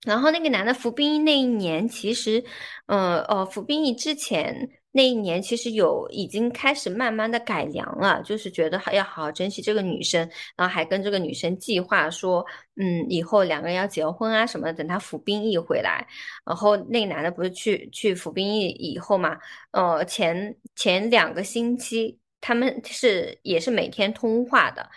[0.06, 2.44] 然后那个男的服兵役那一年，其实，
[2.86, 10.20] 呃呃，服兵役之前那一年，其实有已经开始慢慢的改良了，就是觉得还要好好珍惜这个女生，
[10.56, 12.44] 然后还跟这个女生计划说，
[12.76, 16.06] 嗯，以后两个人要结婚啊什么的，等他服兵役回来。
[16.44, 19.38] 然后那个男的不是去去服兵役以后嘛，
[19.72, 24.90] 呃，前前两个星期他们是也是每天通话的，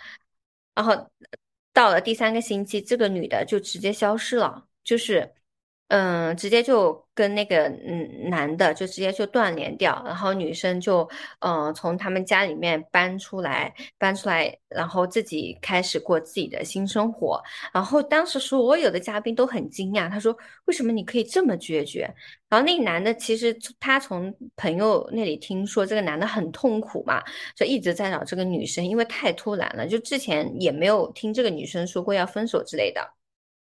[0.73, 1.09] 然后
[1.71, 5.33] 到了第三个星期，这个女的就直接消失了，就是
[5.89, 11.07] 嗯，直接就跟那个嗯男的就直接就断联掉，然后女生就
[11.41, 17.39] 嗯从他们家里面搬出来，搬出来，然后自己开始过自己的新生活。
[17.71, 22.11] 然后当时所有的嘉宾都很惊讶，他说：“为什么你可以这么决绝？”
[22.49, 27.21] 然后那个男的其实他从朋友那里听说这个男的很痛苦嘛，
[27.55, 33.07] 就一直在找这个女生，因为太突然了，就之前也没有听这个女生说过要分手之类的。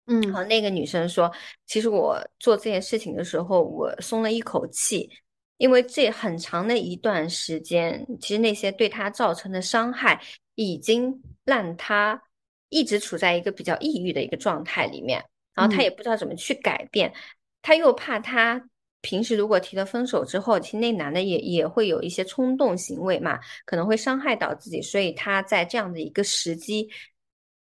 [0.10, 0.34] 然嗯。
[0.34, 1.32] 后那个女生说，
[1.68, 5.10] 其实我做这件事情的时候，我松了一口气，
[5.58, 10.20] 因为这很长的一段时间，其实那些对她造成的伤害，
[10.56, 12.22] 已经让她
[12.70, 17.14] 一直处在一个比较抑郁的一个状态里面，然后她也嗯不知道怎么去改变，
[17.62, 18.70] 她又怕她
[19.02, 26.90] 平时如果提了分手之后，其实那男的也也会有一些冲动行为嘛，可能会伤害到自己，所以她在这样的一个时机，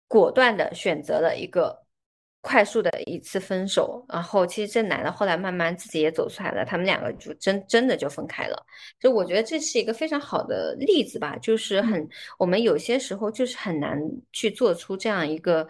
[0.08, 1.83] 果断的选择了一个
[2.44, 4.04] 快速的一次分手。
[4.08, 8.66] 然后其实这男的后来慢慢自己也走出来了，他们两个就真真的就分开了。
[9.00, 13.98] 就我觉得这是一个非常好的例子吧，就是嗯很我们有些时候就是很难
[14.32, 15.66] 去做出这样一个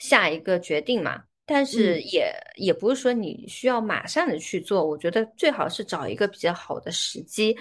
[0.00, 1.22] 下一个决定嘛。
[1.46, 7.56] 但是嗯也也不是说你需要马上的去做，我觉得最好是找一个比较好的时机，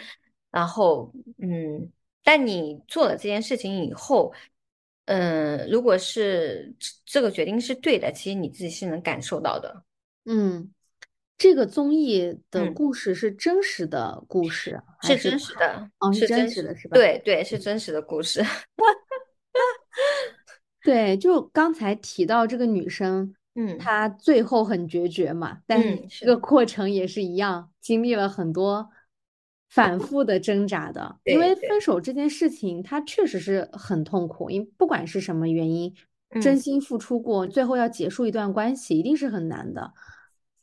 [0.52, 1.90] 然后嗯，
[2.24, 4.34] 但你做了这件事情以后，
[5.10, 9.84] 嗯，如果是这这个决定是对的，其实你自己是能感受到的。
[10.26, 10.72] 嗯，
[11.36, 15.40] 这个综艺的嗯，故事是真实的故事还是真？
[15.40, 16.94] 实的，哦，是是真实，的，是吧？
[16.94, 18.44] 对对，是真实的故事。
[20.84, 28.88] 对，就刚才提到这个女生，嗯她最后很决绝嘛，但是，这个过程也是一样，经历了很多
[29.70, 31.18] 反复的挣扎的。
[31.26, 35.94] 因为分手这件事情，它确实是很痛苦，因为不管是什么原因，
[36.42, 39.94] 真嗯心付出过，最后要结束一段关系，一定是很难的。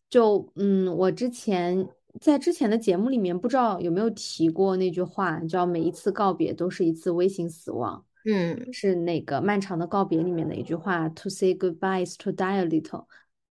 [0.09, 1.89] 就嗯，我之前
[2.21, 8.05] 在之前的节目里面，不知道有没有提过那句话，叫每一次告别都是一次微型死亡。
[8.29, 13.07] 嗯是那个漫长的告别里面的一句话，To say goodbye is to die a little。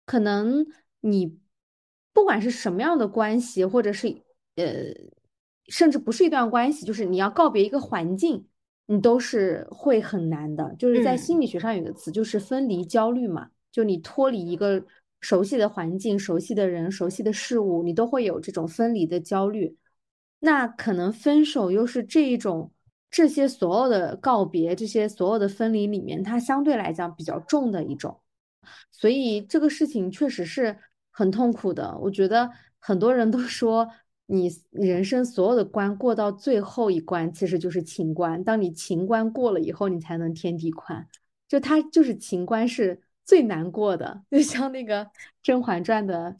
[0.04, 0.66] 可能
[1.00, 1.38] 你
[2.12, 4.08] 不管是什么样的关系，或者是
[4.56, 4.92] 呃，
[5.68, 8.46] 甚至不是一段关系，就是你要告别一个环境，
[8.86, 10.74] 你都是会很难的。
[10.78, 14.82] 就是在心嗯理学上有个词，就是分离焦虑嘛，就你脱离一个
[15.20, 19.76] 熟悉的环境、熟悉的人、熟悉的事物，你都会有这种分离的焦虑。
[20.40, 22.70] 那可能分手又是这一种，
[23.10, 28.20] 这些所有的告别，这些所有的分离里面，它相对来讲比较重的一种，
[28.92, 30.78] 所以这个事情确实是
[31.10, 31.98] 很痛苦的。
[31.98, 33.88] 我觉得很多人都说，
[34.30, 38.44] 你人生所有的关过到最后一关，其实就是情关。
[38.44, 41.08] 当你情关过了以后，你才能天地宽。
[41.48, 45.02] 就它就是情关是最难过的，就像那个
[45.42, 46.36] 《甄嬛传》的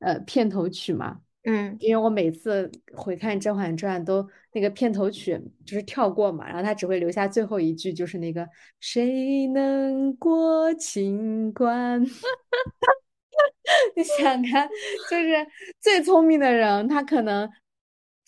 [0.00, 1.20] 呃片头曲嘛。
[1.44, 8.46] 嗯，因为我每次回看《甄嬛传》，都那个片头曲就是跳过嘛，然后他只会留下最后一句，就是那个
[8.78, 12.04] “谁能过情关”。
[13.96, 14.68] 你想看，
[15.10, 15.46] 就是
[15.80, 17.54] 最聪明的人，他可能方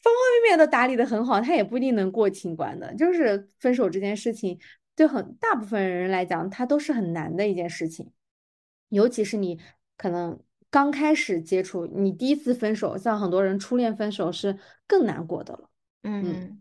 [0.03, 2.95] 方面面都打理的很好，他也不一定能过情关的。
[2.95, 4.59] 就是分手这件事情，
[4.95, 8.11] 对很大部分人来讲，它都是很难的一件事情，
[8.89, 9.61] 尤其是你
[9.97, 10.39] 可能。
[10.71, 15.71] 刚开始接触，你第一次分手，像很多人初恋分手是更难过的了。
[16.03, 16.61] 嗯，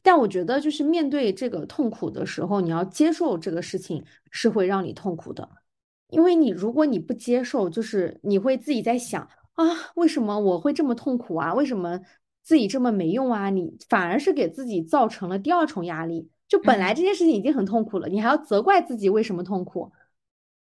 [0.00, 5.50] 但我觉得就是面对这个痛苦的时候，你要接受这个事情是会让你痛苦的，
[6.10, 9.22] 因为你如果你不接受，就是你会自己在想
[9.54, 9.64] 啊，
[9.96, 11.54] 为什么我会这么痛苦啊？
[11.54, 12.00] 为什么
[12.42, 13.50] 自己这么没用啊？
[13.50, 16.28] 你反而是给自己造成了第二重压力。
[16.48, 19.90] 就本来这件事情已经很痛苦了，你还要责怪自己为什么痛苦。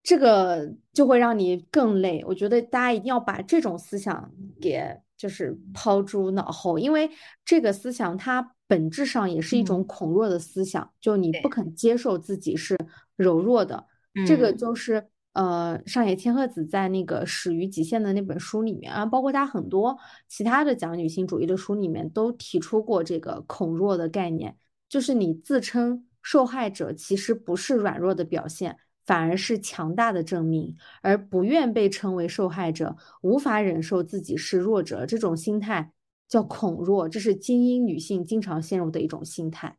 [0.02, 2.24] 这个就会让你更累。
[2.26, 4.82] 我觉得大家一定要把这种思想给
[5.18, 7.10] 就是抛诸脑后，因为
[7.46, 12.78] 这个思想它本质上也是一种恐弱的思想，就你不肯接受自己是
[13.16, 13.86] 柔弱的。
[14.26, 15.06] 这个就是
[15.40, 19.98] 呃，上野千鹤子在那个《始于极限》的那本书里面啊，包括他很多
[20.28, 24.58] 其他的讲女性主义的书里面都提出过这个恐弱的概念，
[24.90, 28.76] 就是你自称受害者，其实不是软弱的表现。
[29.06, 35.92] 反而是强大的证明，而不愿被称为受害者，无法忍受自己是弱者，这种心态
[36.28, 39.78] 叫恐弱，这是精英女性经常陷入的一种心态。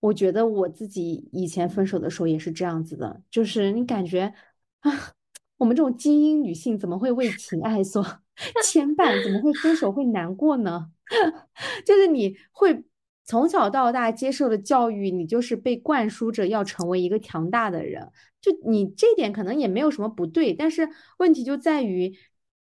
[0.00, 4.34] 我觉得我自己以前分手的时候也是这样子的，就是你感觉
[4.80, 5.12] 啊，
[5.58, 8.04] 我们这种精英女性怎么会为情爱所
[8.64, 9.22] 牵绊？
[9.24, 10.90] 怎么会分手会难过呢？
[11.84, 12.84] 就是你会
[13.24, 18.08] 从小到大接受的教育，你就是被灌输着要成为一个强大的人。
[18.40, 22.16] 就你这点可能也没有什么不对，但是问题就在于，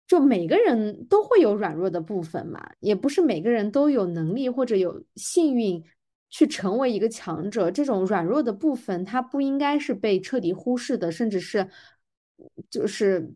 [0.06, 5.82] 就每个人都会有软弱的部分嘛，也不是每个人都有能力或者有幸运
[6.30, 7.70] 去成为一个强者。
[7.70, 11.68] 这种软弱的部分，它不应该是被彻底忽视的，甚至是
[12.70, 13.32] 就是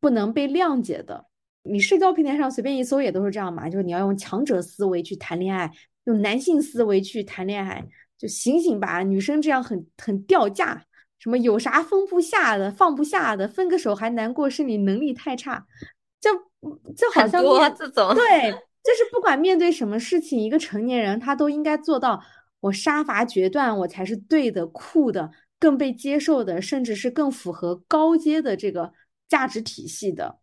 [0.00, 1.26] 不能被谅解的。
[1.62, 5.70] 你社交平台上随便一搜也都是这样嘛，就是你要用强者思维去谈恋爱，
[6.04, 7.86] 用男性思维去谈恋爱，
[8.18, 10.84] 就醒醒吧，女生这样很很掉价。
[11.18, 15.64] 什么有啥放不下的，放不下的，分个手还难过，是你能力太差，
[16.20, 16.30] 就
[16.94, 17.56] 就好像这种
[18.14, 22.22] 对，就是不管面对什么事情，一个成年人他都应该做到，
[22.60, 28.92] 我杀伐决断，我才是对的、酷的、更被接受的，甚至是更符合高阶的这个
[29.28, 30.38] 价值体系的。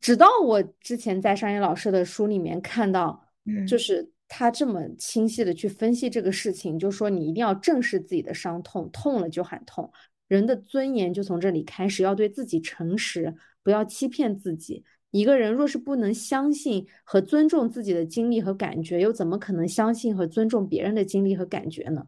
[0.00, 3.26] 直到我之前在商业老师的书里面看到，
[3.68, 4.10] 就是。
[4.26, 9.88] 他这么清晰的去分析这个事情，就说你一定要正视自己的伤痛，痛了就喊痛。
[10.26, 14.82] 人的尊严就从这里开始，要对自己诚实，不要欺骗自己。
[15.10, 22.06] 一个人若是不能相信和尊重自己的经历和感觉，又怎么可能相信和尊重别人的经历和感觉呢？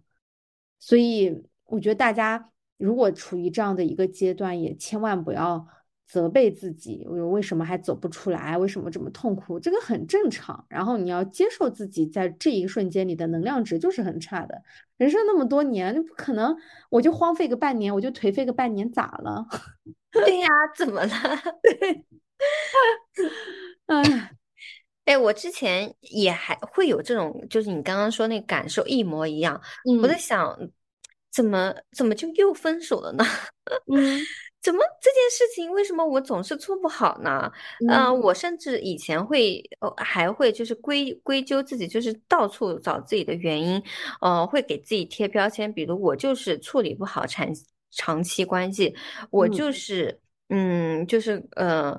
[0.81, 5.66] 所以，我觉得大家如果处于这样的一个阶段，也千万不要。
[6.09, 8.57] 责备自己，我为什么还走不出来？
[8.57, 9.59] 为什么这么痛苦？
[9.59, 10.64] 这个很正常。
[10.68, 14.62] 然后你要接受自己在这一瞬间，你的能量值就是很差的。
[14.98, 16.57] 人生那么多年，不可能
[16.90, 19.44] 我就荒废个半年，我就颓废个半年，咋了？
[20.12, 21.11] 对呀，怎么了？
[21.61, 22.05] 对，
[23.87, 24.31] 哎，
[25.07, 29.61] 哎，我之前也还会有这种，就是你刚刚说那感受一模一样。
[30.00, 30.57] 我在想，
[31.37, 33.25] 怎么怎么就又分手了呢？
[33.92, 34.20] 嗯。
[34.62, 37.49] 怎么这件事情为什么我总是做不好呢？
[37.88, 39.62] 嗯，我甚至以前会
[39.96, 43.81] 还会就是归归咎自己，就是到处找自己的原因，
[44.20, 47.46] 呃，会给自己贴标签，比如我就是处理不好长
[47.92, 48.92] 长期关系，
[49.31, 51.96] 我就是嗯，就是呃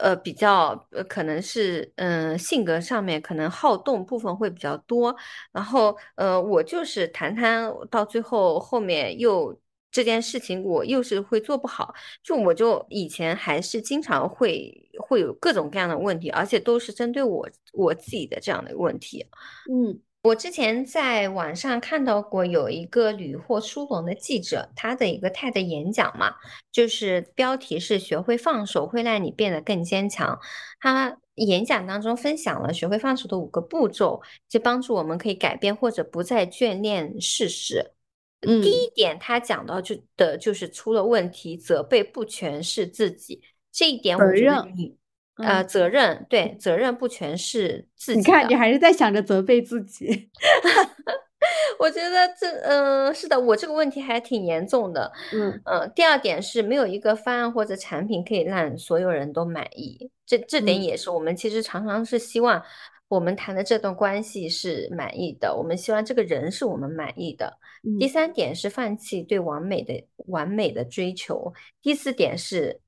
[0.00, 5.14] 呃比较呃可能是嗯性格上面可能好动部分会比较多，
[5.52, 9.58] 然后呃我就是谈谈到最后后面又。
[9.92, 11.92] 这件事情我又是会做不好，
[12.22, 19.26] 就我就以前还是经常会会有各种各样的问题，而且都是针对我我自己的这样的问题。
[19.68, 26.34] 嗯，我之前在网上看到过有一个屡获殊荣的记者，他的一个 TED 演讲嘛，
[26.70, 30.38] 就是标题是“学会放手会让你变得更坚强”。
[30.78, 37.92] 他演讲当中分享了学会放手的五个步骤，就帮助我们可以改变或者不再眷恋事实。
[38.40, 43.42] 第一点，他讲到就的就是出了问题，责备不全是自己。
[43.72, 44.96] 这一点我觉得你
[45.42, 50.30] 呃嗯责任对责任不全是自己你看，你还是在想着责备自己。
[51.78, 55.10] 我觉得这，嗯、是的，我这个问题还挺严重的。
[55.32, 62.62] 嗯呃，第二点是没有一个方案或者产品可以让所有人都满意，这这点嗯也是我们其实常常是希望
[63.08, 67.58] 我们谈的这段关系是满意的，我们希望这个人是我们满意的。
[67.98, 72.78] 第嗯三点是放弃对完美的完美的追求，第四点是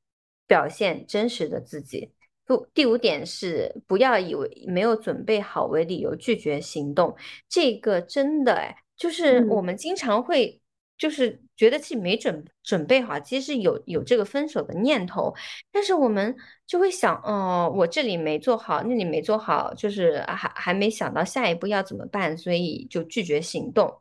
[0.46, 2.12] 表现真实的自己。
[2.56, 7.16] 不，第五点是不要以为没有准备好为理由拒绝行动。
[7.48, 10.60] 这个真的哎，就是我嗯们经常会
[10.98, 15.34] 就是觉得自己没准准备好，其实有有这个分手的念头，
[15.72, 16.36] 但是我们
[16.66, 24.00] 就会想，哦，我这里没做好，那里没做好，就是还还没想到下一步要怎么办，所以就拒绝行动。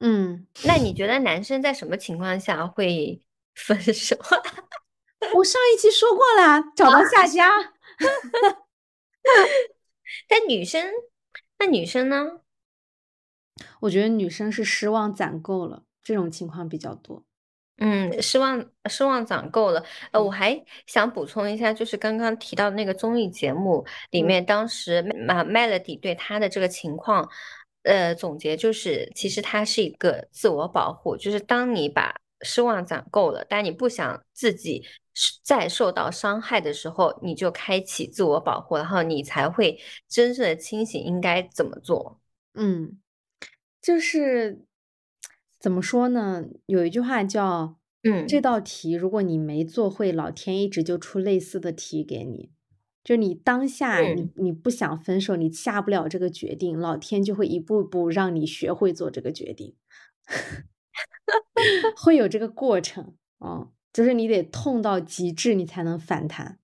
[0.00, 3.20] 嗯，那你觉得男生在什么情况下会
[3.54, 4.16] 分手？
[5.44, 7.50] 我上一期说过了，找到下家。
[10.26, 10.90] 但女生，
[11.58, 12.40] 那女生呢？
[13.80, 17.22] 我觉得女生是失望攒够了，这种情况比较多。
[17.76, 19.84] 嗯，失望失望攒够了。
[20.12, 27.28] 呃，我还想补充一下，就是刚刚提到那个综艺节目里嗯面，当时马 Melody 对他的这个情况，
[27.82, 32.14] 呃，总结就是，其实他是一个自我保护，就是当你把
[32.44, 34.84] 失望攒够了，但你不想自己
[35.42, 42.20] 再受到伤害的时候，你就开启自我保护，然后你才会真正的清醒应该怎么做。
[42.54, 43.00] 嗯，
[43.80, 44.60] 就是
[45.58, 46.44] 怎么说呢？
[46.66, 52.50] 有一句话叫嗯这道题如果你没做会，老天一直就出类似的题给你。
[53.02, 59.74] 就你当下你嗯你不想分手，你下不了这个决定，老天就会一步步让你学会做这个决定，
[61.96, 66.58] 会有这个过程啊、就是你得痛到极致，你才能反弹。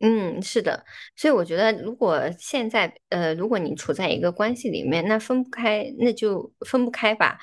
[0.00, 0.84] 嗯，是的，
[1.16, 7.38] 所以我觉得，如果现在呃，如果你处在一个关系里面，那分不开，那就分不开吧。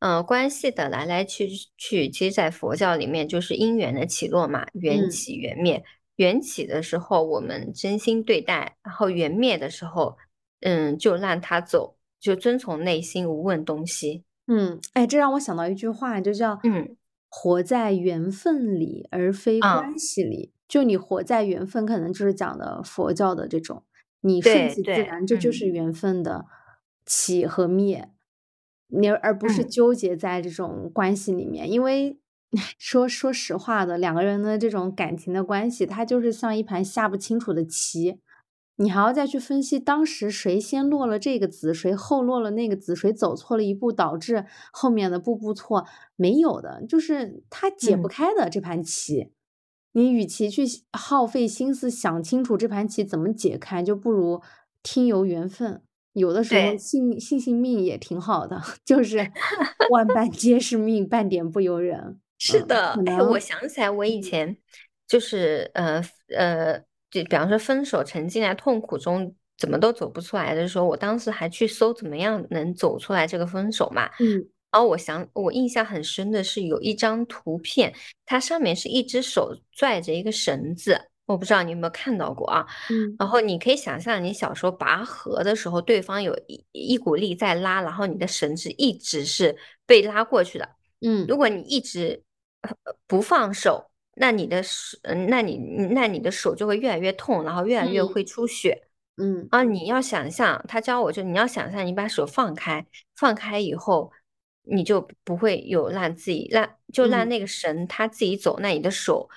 [0.00, 1.48] 呃，关系的来来去
[1.78, 5.82] 去，其实，在佛教里面就是因缘的起落嘛，缘嗯起缘灭。
[6.16, 10.18] 缘起的时候，我们真心对待；然后缘灭的时候，
[10.60, 14.24] 嗯，就让他走，就遵从内心，无问东西。
[14.54, 16.94] 嗯，哎，这让我想到一句话，就叫嗯
[17.30, 20.52] “活在缘分里，而非啊关系里”。
[20.68, 23.82] 就你活在缘分，可能就是讲的佛教的这种，
[24.20, 26.44] 你顺其自然，这就是嗯缘分的
[27.06, 28.10] 起和灭，
[28.88, 31.70] 你而而不是嗯纠结在这种关系里面。
[31.70, 32.18] 因为
[32.78, 38.18] 说说实话的，两个人的这种感情的关系，它就是像一盘下不清楚的棋。
[38.76, 49.32] 你还要再去分析当时谁先落了这个子，谁后落了那个子，谁走错了一步，导致后面的步步错，没有的，就是他解不嗯开的这盘棋。
[49.92, 54.40] 你与其去耗费心思想清楚这盘棋怎么解开，就不如
[54.82, 55.82] 听由缘分。
[56.14, 59.30] 有的时候信信信命也挺好的， 就是
[59.90, 61.98] 万般皆是命，半点不由人。
[61.98, 64.56] 嗯是的，哎，我想起来，我以嗯前
[65.06, 66.02] 就是呃
[66.36, 74.10] 呃，就比方说分手沉浸在痛苦中，怎么都走不出来的时候，我当时还去搜怎么样能走出来这个分手嘛。
[74.18, 77.92] 嗯然后我想，我印象很深的是有一张图片，
[78.24, 82.66] 它上面是一只手拽着一个绳子，我不知道你有没有看到过啊。
[82.88, 89.54] 嗯然后你可以想象，你小时候拔河的时候，对方有一一股力在拉，然后你的绳子一直是
[89.84, 90.66] 被拉过去的。
[91.02, 92.22] 嗯如果你一直
[92.62, 92.70] 呃
[93.06, 95.56] 不放手，那你的手，嗯那你
[95.90, 99.62] 那你的手就会越来越痛，然后越来越嗯会出血嗯啊！
[99.62, 102.86] 你要想象，他教我就你要想象，你把手放开，
[103.16, 104.10] 放开以后，
[104.62, 109.28] 你就不会有让自己让就让嗯那个绳它自己走，那你的手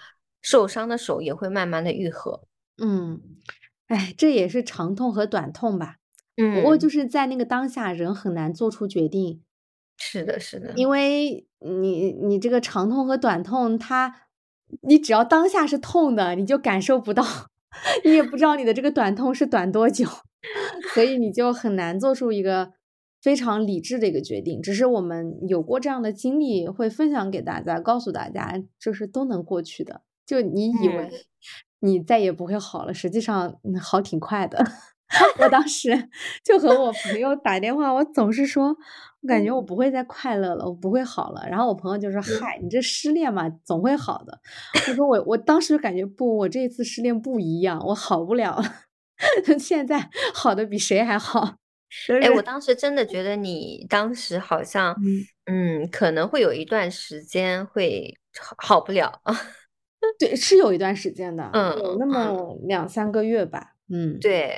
[0.42, 2.44] 受伤的手也会慢慢的愈合。
[2.78, 3.22] 嗯，
[3.88, 5.98] 哎，这也是长痛和短痛吧。
[6.38, 9.42] 嗯不过嗯，就是在那个当下，人很难做出决定，
[9.98, 14.25] 是的，是的，因为你你这个长痛和短痛，它
[14.82, 17.24] 你只要当下是痛的，你就感受不到，
[18.04, 20.06] 你也不知道你的这个短痛是短多久，
[20.94, 22.74] 所以你就很难做出一个
[23.22, 24.62] 非常理智的一个决定。
[24.62, 30.02] 只是我们有过这样的经历，会分享给大家，告诉大家，就是都能过去的。
[30.26, 31.12] 就你以为嗯
[31.82, 34.66] 你再也不会好了，实际上嗯好挺快的。
[35.40, 36.10] 我当时
[36.44, 38.76] 就和我朋友打电话，我总是说，
[39.26, 41.44] 我感觉我不会再快乐了，我不会好了。
[41.50, 44.40] 然后我朋友就说：“嗨，你这失恋嘛，总会好的。”
[44.88, 48.64] 我说我我当时感觉不，我这一次失恋不一样，我好不了了，
[49.58, 51.56] 现在好的比谁还好。
[52.08, 54.94] 就哎，我当时真的觉得你当时好像，
[55.48, 59.36] 嗯嗯，可能会有一段时间会好好不了啊。
[60.20, 64.56] 对，是有一段时间的，嗯有那么两三个月吧，嗯，对，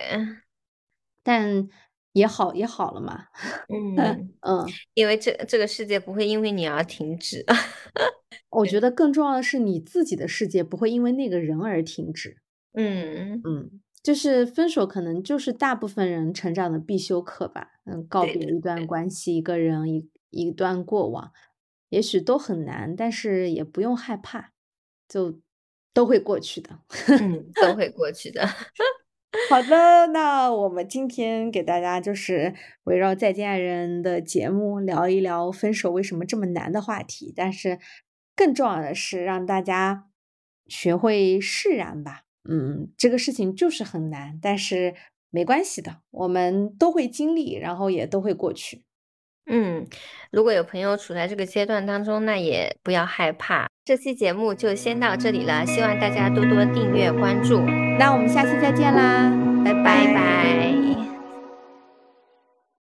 [1.24, 1.70] 但
[2.18, 3.26] 也好也好了嘛，
[3.70, 4.66] 嗯， 嗯，
[4.96, 7.46] 因为这这个世界不会因为你而停止。
[8.50, 12.38] 我觉得更重要的是你自己的世界不会因为那个人而停止，
[12.74, 13.70] 嗯，嗯，
[14.02, 21.32] 就是分手可能就是大部分人成长的必修课吧，嗯，告别一段关系、一个人、一一段过往，
[21.90, 24.54] 也许都很难，但是也不用害怕，
[25.08, 25.40] 就
[25.94, 26.80] 都会过去的。
[27.20, 28.42] 嗯，都会过去的。
[29.50, 37.80] 好的，那我们今天给大家就是围绕《再见爱人》的节目聊一聊分手为什么这么难的话题，但是
[38.36, 40.06] 更重要的是让大家
[40.68, 42.24] 学会释然吧。
[42.50, 44.96] 嗯，这个事情就是很难，但是
[45.30, 48.84] 没关系的，我们都会经历，然后也都会过去。
[49.50, 49.88] 嗯，
[50.32, 53.68] 如果有朋友处在这个阶段当中，那也不要害怕。
[53.86, 57.62] 这期节目就先到这里了，希望大家多多订阅关注，
[58.00, 59.32] 那我们下期再见啦，
[59.66, 60.67] 拜拜拜。